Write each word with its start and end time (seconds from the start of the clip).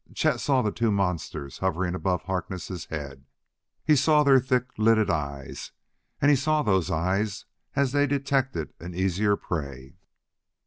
Chet 0.15 0.39
saw 0.39 0.63
the 0.63 0.71
two 0.71 0.89
monsters 0.89 1.59
hovering 1.59 1.93
above 1.93 2.23
Harkness' 2.23 2.85
head; 2.85 3.25
he 3.85 3.95
saw 3.95 4.23
their 4.23 4.39
thick 4.39 4.65
lidded 4.79 5.11
eyes 5.11 5.73
and 6.19 6.31
he 6.31 6.35
saw 6.35 6.63
those 6.63 6.89
eyes 6.89 7.45
as 7.75 7.91
they 7.91 8.07
detected 8.07 8.73
an 8.79 8.95
easier 8.95 9.35
prey. 9.35 9.93